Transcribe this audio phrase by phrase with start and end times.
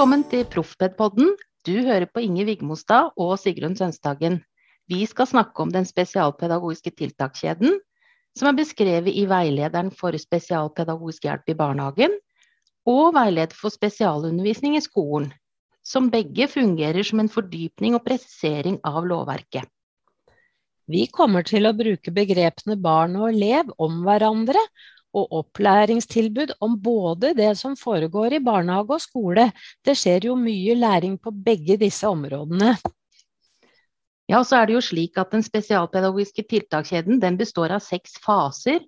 [0.00, 1.34] Velkommen til Proffpedpodden.
[1.68, 4.38] Du hører på Inge Vigmostad og Sigrun Sønstagen.
[4.88, 7.74] Vi skal snakke om den spesialpedagogiske tiltakskjeden,
[8.32, 12.16] som er beskrevet i veilederen for spesialpedagogisk hjelp i barnehagen
[12.88, 15.34] og veileder for spesialundervisning i skolen,
[15.84, 19.68] som begge fungerer som en fordypning og presisering av lovverket.
[20.88, 24.64] Vi kommer til å bruke begrepene barn og elev om hverandre,
[25.16, 29.50] og opplæringstilbud om både det som foregår i barnehage og skole.
[29.84, 32.76] Det skjer jo mye læring på begge disse områdene.
[34.30, 38.78] Ja, så er det jo slik at Den spesialpedagogiske tiltakskjeden den består av seks faser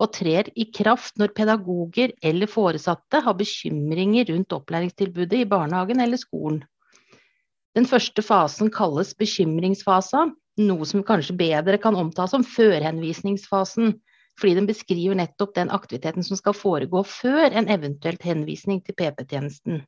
[0.00, 6.20] og trer i kraft når pedagoger eller foresatte har bekymringer rundt opplæringstilbudet i barnehagen eller
[6.20, 6.60] skolen.
[7.76, 10.26] Den første fasen kalles bekymringsfasa,
[10.60, 13.94] noe som kanskje bedre kan omtales som førhenvisningsfasen,
[14.40, 19.82] fordi den beskriver nettopp den aktiviteten som skal foregå før en eventuelt henvisning til PP-tjenesten.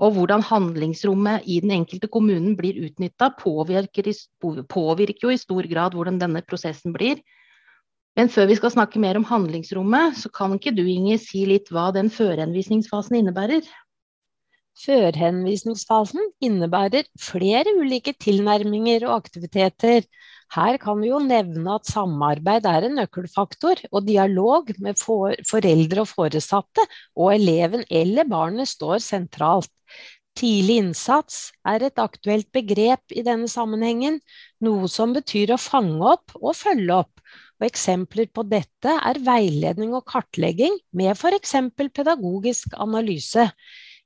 [0.00, 4.08] Og hvordan handlingsrommet i den enkelte kommunen blir utnytta, påvirker,
[4.40, 7.20] påvirker, jo i stor grad hvordan denne prosessen blir.
[8.16, 11.70] Men før vi skal snakke mer om handlingsrommet, så kan ikke du Inger si litt
[11.70, 13.62] hva den førhenvisningsfasen innebærer?
[14.80, 20.06] Førhenvisningsfasen innebærer flere ulike tilnærminger og aktiviteter
[20.54, 26.02] her kan vi jo nevne at samarbeid er en nøkkelfaktor, og dialog med for foreldre
[26.02, 29.70] og foresatte og eleven eller barnet står sentralt.
[30.38, 34.18] Tidlig innsats er et aktuelt begrep i denne sammenhengen,
[34.64, 37.22] noe som betyr å fange opp og følge opp.
[37.60, 41.54] Og eksempler på dette er veiledning og kartlegging med f.eks.
[41.76, 43.50] pedagogisk analyse.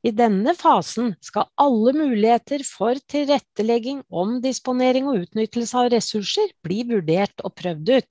[0.05, 7.41] I denne fasen skal alle muligheter for tilrettelegging, omdisponering og utnyttelse av ressurser bli vurdert
[7.41, 8.10] og prøvd ut.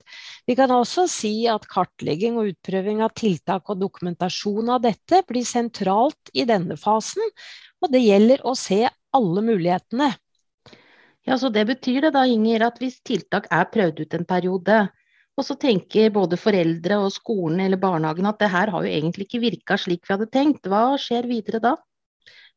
[0.50, 5.46] Vi kan også si at kartlegging og utprøving av tiltak og dokumentasjon av dette blir
[5.46, 7.22] sentralt i denne fasen,
[7.78, 8.82] og det gjelder å se
[9.14, 10.10] alle mulighetene.
[11.24, 14.80] Ja, så Det betyr det da, Inger, at hvis tiltak er prøvd ut en periode,
[15.34, 19.26] og så tenker både foreldre og skolen eller barnehagen at det her har jo egentlig
[19.28, 20.68] ikke virka slik vi hadde tenkt.
[20.70, 21.74] Hva skjer videre da?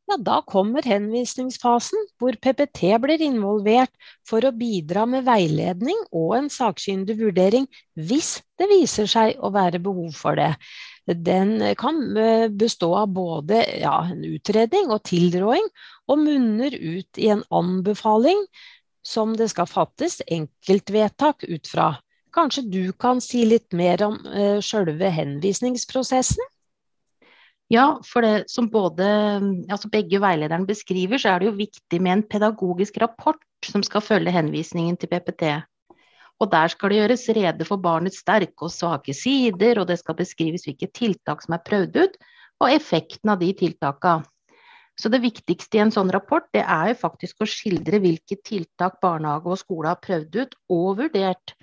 [0.08, 3.92] Ja, da kommer henvisningsfasen, hvor PPT blir involvert
[4.24, 9.82] for å bidra med veiledning og en sakkyndig vurdering hvis det viser seg å være
[9.84, 10.54] behov for det.
[11.08, 15.68] Den kan eh, bestå av både ja, en utredning og tilråding,
[16.08, 18.46] og munner ut i en anbefaling
[19.04, 21.92] som det skal fattes enkeltvedtak ut fra.
[22.38, 26.44] Kanskje du kan si litt mer om uh, selve henvisningsprosessen?
[27.68, 29.04] Ja, for det som både,
[29.68, 34.04] altså begge veilederne beskriver, så er det jo viktig med en pedagogisk rapport som skal
[34.06, 35.50] følge henvisningen til PPT.
[36.38, 40.16] Og der skal det gjøres rede for barnets sterke og svake sider, og det skal
[40.16, 42.18] beskrives hvilke tiltak som er prøvd ut,
[42.62, 44.24] og effekten av de tiltakene.
[44.98, 48.96] Så det viktigste i en sånn rapport, det er jo faktisk å skildre hvilke tiltak
[49.02, 51.54] barnehage og skole har prøvd ut og vurdert,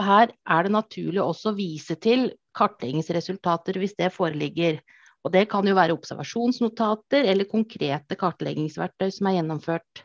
[0.00, 4.78] og her er det naturlig også å vise til kartleggingsresultater hvis det foreligger.
[5.20, 10.04] Og det kan jo være observasjonsnotater eller konkrete kartleggingsverktøy som er gjennomført.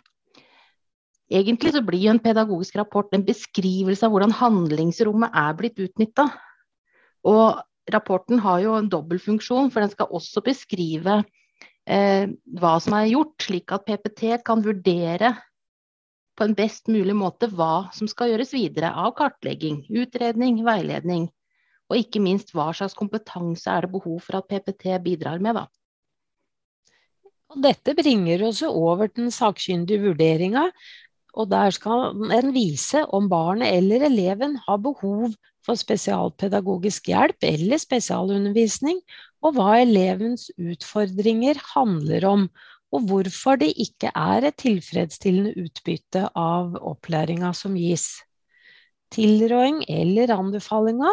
[1.32, 6.28] Egentlig så blir jo en pedagogisk rapport en beskrivelse av hvordan handlingsrommet er blitt utnytta.
[7.26, 7.64] Og
[7.96, 11.22] rapporten har jo en dobbeltfunksjon, for den skal også beskrive
[11.88, 12.28] eh,
[12.60, 15.38] hva som er gjort, slik at PPT kan vurdere
[16.36, 21.30] på en best mulig måte hva som skal gjøres videre av kartlegging, utredning, veiledning.
[21.92, 25.66] Og ikke minst hva slags kompetanse er det behov for at PPT bidrar med, da.
[27.62, 30.66] Dette bringer oss over den sakkyndige vurderinga,
[31.36, 35.36] og der skal en vise om barnet eller eleven har behov
[35.66, 39.00] for spesialpedagogisk hjelp eller spesialundervisning,
[39.46, 42.48] og hva elevens utfordringer handler om,
[42.94, 48.08] og hvorfor det ikke er et tilfredsstillende utbytte av opplæringa som gis.
[49.14, 51.12] Tilråding eller anbefalinga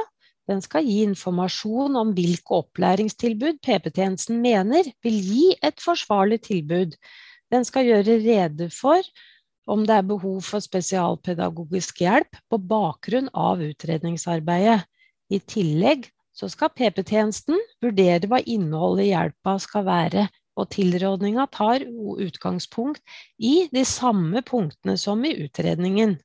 [0.50, 6.96] den skal gi informasjon om hvilke opplæringstilbud PP-tjenesten mener vil gi et forsvarlig tilbud.
[7.52, 9.00] Den skal gjøre rede for
[9.70, 14.82] om det er behov for spesialpedagogisk hjelp på bakgrunn av utredningsarbeidet.
[15.30, 20.26] I tillegg skal PP-tjenesten vurdere hva innholdet i hjelpa skal være
[20.58, 21.84] og tilrådninga tar
[22.20, 23.00] utgangspunkt
[23.38, 26.18] i de samme punktene som i utredningen.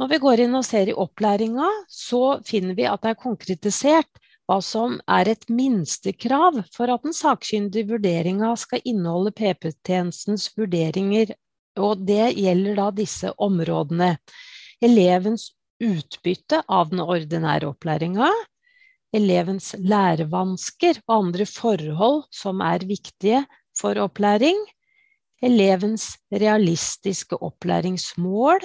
[0.00, 4.22] Når vi går inn og ser i opplæringa, så finner vi at det er konkretisert
[4.50, 11.30] hva som er et minstekrav for at den sakkyndige vurderinga skal inneholde PP-tjenestens vurderinger,
[11.78, 14.16] og det gjelder da disse områdene.
[14.82, 15.52] Elevens
[15.82, 18.28] utbytte av den ordinære opplæringa,
[19.12, 23.44] elevens lærevansker og andre forhold som er viktige
[23.80, 24.58] for opplæring,
[25.42, 28.60] elevens realistiske opplæringsmål,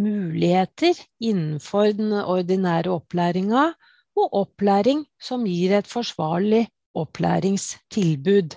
[0.00, 3.70] muligheter innenfor den ordinære opplæringa
[4.16, 8.56] og opplæring som gir et forsvarlig opplæringstilbud.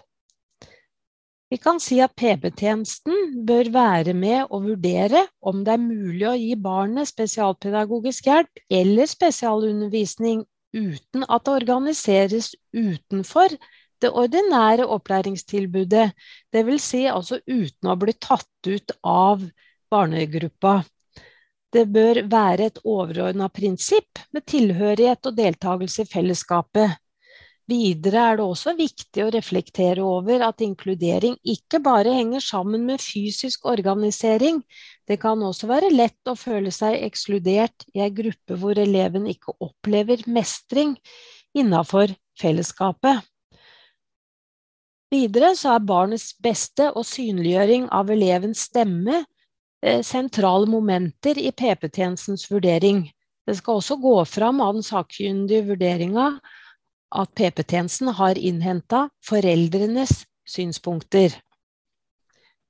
[1.54, 6.34] Vi kan si at PB-tjenesten bør være med og vurdere om det er mulig å
[6.34, 10.42] gi barnet spesialpedagogisk hjelp eller spesialundervisning
[10.74, 13.56] uten at det organiseres utenfor
[14.04, 16.10] det ordinære opplæringstilbudet,
[16.54, 16.88] dvs.
[16.90, 19.46] Si altså uten å bli tatt ut av
[19.94, 20.82] barnegruppa.
[21.74, 27.00] Det bør være et overordna prinsipp med tilhørighet og deltakelse i fellesskapet,
[27.72, 33.00] Videre er det også viktig å reflektere over at inkludering ikke bare henger sammen med
[33.00, 34.60] fysisk organisering,
[35.08, 39.56] det kan også være lett å føle seg ekskludert i ei gruppe hvor eleven ikke
[39.64, 40.98] opplever mestring
[41.56, 43.24] innafor fellesskapet.
[45.14, 53.06] Videre er barnets beste og synliggjøring av elevens stemme eh, sentrale momenter i PP-tjenestens vurdering.
[53.48, 56.28] Det skal også gå fram av den sakkyndige vurderinga
[57.14, 61.36] at PP-tjenesten har innhenta foreldrenes synspunkter.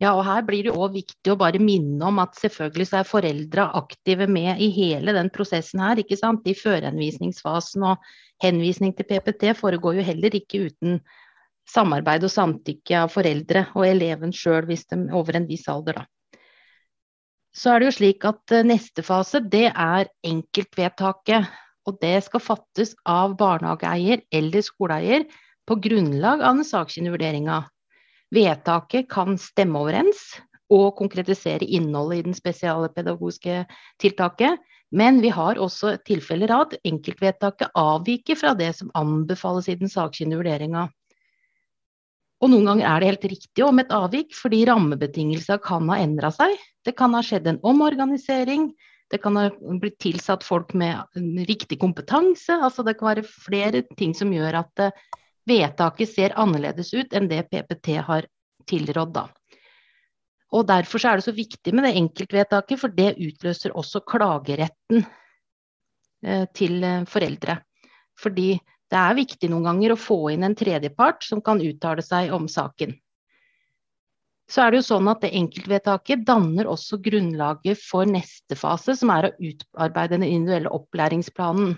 [0.01, 3.07] Ja, og her blir det òg viktig å bare minne om at selvfølgelig så er
[3.07, 6.44] foreldra aktive med i hele den prosessen her, ikke sant.
[6.50, 8.07] I førhenvisningsfasen og
[8.44, 11.00] henvisning til PPT foregår jo heller ikke uten
[11.69, 16.01] samarbeid og samtykke av foreldre og eleven sjøl hvis de er over en viss alder,
[16.01, 16.10] da.
[17.54, 21.51] Så er det jo slik at eh, neste fase, det er enkeltvedtaket
[21.88, 25.27] og det skal fattes av barnehageeier eller skoleeier
[25.68, 27.62] på grunnlag av den sakkyndige vurderinga.
[28.33, 30.24] Vedtaket kan stemme overens
[30.74, 33.63] og konkretisere innholdet i den spesiale pedagogiske
[34.01, 34.57] tiltaket,
[34.94, 39.91] men vi har også tilfeller av at enkeltvedtaket avviker fra det som anbefales i den
[39.91, 40.88] sakkyndige vurderinga.
[42.44, 46.31] Og noen ganger er det helt riktig om et avvik, fordi rammebetingelsene kan ha endra
[46.33, 46.57] seg.
[46.83, 48.74] Det kan ha skjedd en omorganisering,
[49.12, 51.04] det kan ha blitt tilsatt folk med
[51.48, 52.56] riktig kompetanse.
[52.56, 55.04] Altså det kan være flere ting som gjør at eh,
[55.50, 58.28] vedtaket ser annerledes ut enn det PPT har
[58.70, 59.14] tilrådd.
[59.14, 59.28] Da.
[60.54, 65.04] Og Derfor er det så viktig med det enkeltvedtaket, for det utløser også klageretten
[66.26, 67.60] eh, til eh, foreldre.
[68.20, 68.54] Fordi
[68.94, 72.46] det er viktig noen ganger å få inn en tredjepart som kan uttale seg om
[72.52, 72.94] saken
[74.54, 79.10] så er det jo sånn at det enkeltvedtaket danner også grunnlaget for neste fase, som
[79.10, 81.72] er å utarbeide den individuelle opplæringsplanen.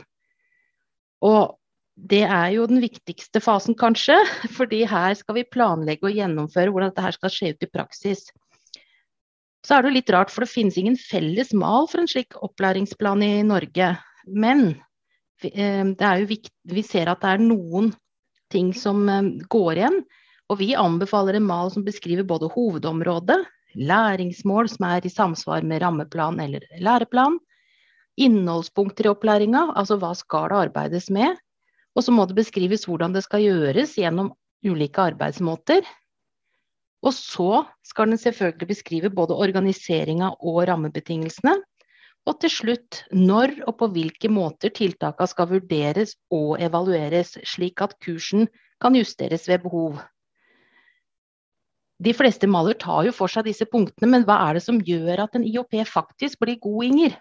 [1.24, 1.56] Og
[1.96, 4.18] det er jo den viktigste fasen, kanskje,
[4.58, 8.26] fordi her skal vi planlegge og gjennomføre hvordan dette skal skje ut i praksis.
[9.66, 12.36] Så er det jo litt rart, for det finnes ingen felles mal for en slik
[12.44, 13.94] opplæringsplan i Norge.
[14.28, 14.68] Men
[15.48, 17.90] eh, det er jo viktig, vi ser at det er noen
[18.54, 20.04] ting som eh, går igjen.
[20.50, 23.40] Og vi anbefaler en mal som beskriver både hovedområdet,
[23.76, 27.40] læringsmål som er i samsvar med rammeplan eller læreplan,
[28.16, 31.36] innholdspunkter i opplæringa, altså hva skal det arbeides med,
[31.96, 34.34] og så må det beskrives hvordan det skal gjøres gjennom
[34.66, 35.86] ulike arbeidsmåter.
[37.06, 41.56] Og så skal den selvfølgelig beskrive både organiseringa og rammebetingelsene.
[42.26, 47.94] Og til slutt når og på hvilke måter tiltakene skal vurderes og evalueres, slik at
[48.02, 48.48] kursen
[48.82, 50.02] kan justeres ved behov.
[52.04, 55.24] De fleste maler tar jo for seg disse punktene, men hva er det som gjør
[55.26, 57.16] at en IOP faktisk blir god, Inger?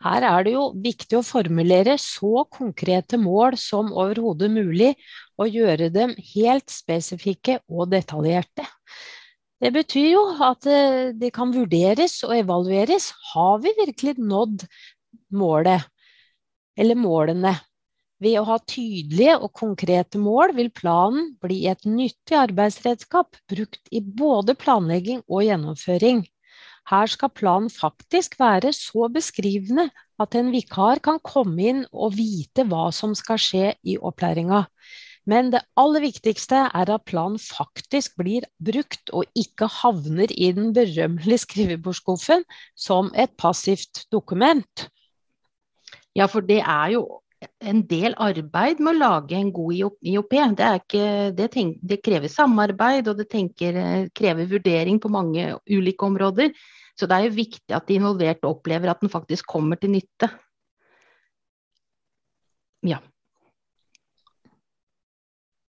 [0.00, 4.94] Her er det jo viktig å formulere så konkrete mål som overhodet mulig,
[5.36, 8.64] og gjøre dem helt spesifikke og detaljerte.
[9.60, 13.10] Det betyr jo at eh, det kan vurderes og evalueres.
[13.34, 14.64] Har vi virkelig nådd
[15.36, 15.84] målet,
[16.80, 17.52] eller målene?
[18.20, 24.02] Ved å ha tydelige og konkrete mål vil planen bli et nyttig arbeidsredskap brukt i
[24.04, 26.26] både planlegging og gjennomføring.
[26.90, 29.88] Her skal planen faktisk være så beskrivende
[30.20, 34.66] at en vikar kan komme inn og vite hva som skal skje i opplæringa.
[35.28, 40.74] Men det aller viktigste er at planen faktisk blir brukt og ikke havner i den
[40.76, 44.88] berømmelige skrivebordsskuffen som et passivt dokument.
[46.16, 47.04] Ja, for det er jo
[47.40, 50.34] en del arbeid med å lage en god IOP.
[50.58, 51.04] Det, ikke,
[51.36, 53.78] det, tenk, det krever samarbeid, og det tenker,
[54.16, 56.52] krever vurdering på mange ulike områder.
[56.98, 60.28] Så det er jo viktig at de involverte opplever at den faktisk kommer til nytte.
[62.84, 63.00] Ja.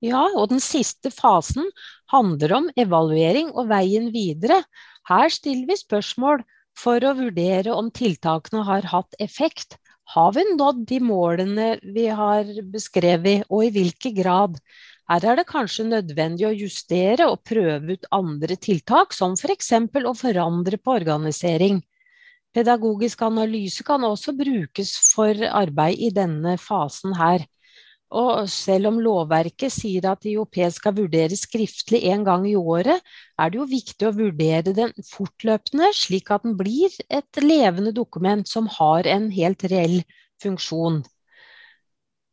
[0.04, 1.66] Ja, og den siste fasen
[2.12, 4.60] handler om evaluering og veien videre.
[5.08, 6.44] Her stiller vi spørsmål
[6.76, 9.78] for å vurdere om tiltakene har hatt effekt,
[10.14, 14.60] har vi nådd de målene vi har beskrevet, og i hvilken grad?
[15.10, 19.72] Her er det kanskje nødvendig å justere og prøve ut andre tiltak, som f.eks.
[20.02, 21.82] å forandre på organisering.
[22.54, 27.44] Pedagogisk analyse kan også brukes for arbeid i denne fasen her.
[28.16, 33.02] Og selv om lovverket sier at IOP skal vurderes skriftlig en gang i året,
[33.36, 38.48] er det jo viktig å vurdere den fortløpende, slik at den blir et levende dokument
[38.48, 40.00] som har en helt reell
[40.42, 41.02] funksjon.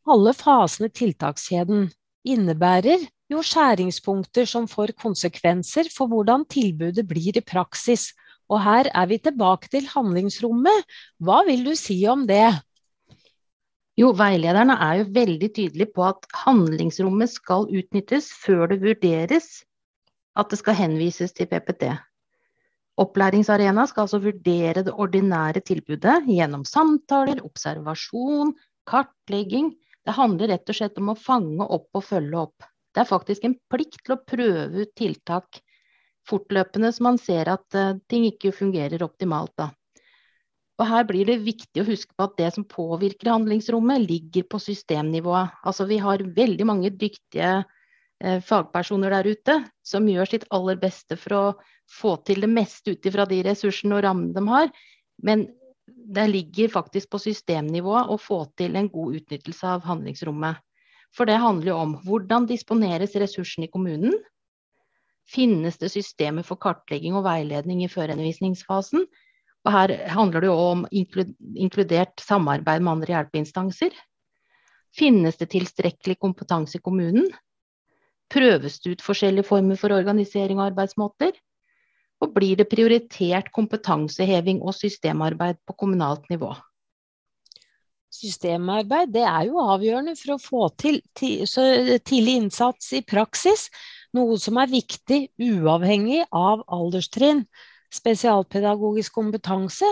[0.08, 1.90] Alle fasene i tiltakskjeden
[2.28, 8.12] innebærer jo skjæringspunkter som får konsekvenser for hvordan tilbudet blir i praksis.
[8.52, 10.88] Og her er vi tilbake til handlingsrommet.
[11.20, 12.52] Hva vil du si om det?
[14.00, 19.62] Jo, veilederne er jo veldig tydelige på at handlingsrommet skal utnyttes før det vurderes
[20.40, 21.92] at det skal henvises til PPT.
[23.04, 28.54] Opplæringsarena skal altså vurdere det ordinære tilbudet gjennom samtaler, observasjon,
[28.90, 29.72] kartlegging.
[30.06, 32.66] Det handler rett og slett om å fange opp og følge opp.
[32.94, 35.62] Det er faktisk en plikt til å prøve ut tiltak
[36.30, 39.54] fortløpende så man ser at uh, ting ikke fungerer optimalt.
[39.58, 39.72] da.
[40.82, 44.60] Og her blir det viktig å huske på at det som påvirker handlingsrommet, ligger på
[44.62, 45.54] systemnivået.
[45.64, 51.18] Altså vi har veldig mange dyktige eh, fagpersoner der ute som gjør sitt aller beste
[51.20, 51.44] for å
[51.94, 54.72] få til det meste ut ifra de ressursene og rammene de har.
[55.22, 55.46] Men
[55.86, 60.58] det ligger faktisk på systemnivået å få til en god utnyttelse av handlingsrommet.
[61.14, 64.16] For det handler jo om hvordan disponeres ressursene i kommunen?
[65.30, 69.06] Finnes det systemer for kartlegging og veiledning i førundervisningsfasen?
[69.64, 73.96] Og her handler det jo om inkludert samarbeid med andre hjelpeinstanser.
[74.94, 77.30] Finnes det tilstrekkelig kompetanse i kommunen?
[78.34, 81.34] Prøves det ut forskjellige former for organisering og arbeidsmåter?
[82.24, 86.54] Og blir det prioritert kompetanseheving og systemarbeid på kommunalt nivå?
[88.14, 93.70] Systemarbeid det er jo avgjørende for å få til tidlig innsats i praksis,
[94.14, 97.48] noe som er viktig uavhengig av alderstrinn.
[97.94, 99.88] Spesialpedagogisk kompetanse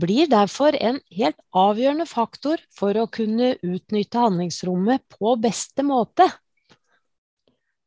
[0.00, 6.28] blir derfor en helt avgjørende faktor for å kunne utnytte handlingsrommet på beste måte.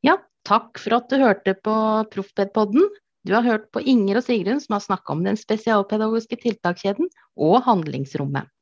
[0.04, 1.76] Ja, takk for at du hørte på
[2.12, 2.90] Proffpedpodden.
[3.24, 7.08] Du har hørt på Inger og Sigrun som har snakka om den spesialpedagogiske tiltakskjeden
[7.40, 8.53] og handlingsrommet.